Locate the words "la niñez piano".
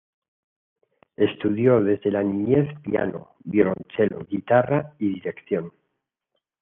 2.09-3.35